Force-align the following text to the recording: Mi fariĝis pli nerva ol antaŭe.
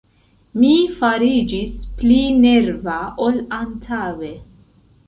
Mi 0.61 0.69
fariĝis 1.01 1.75
pli 2.01 2.17
nerva 2.41 2.99
ol 3.29 3.39
antaŭe. 3.61 4.35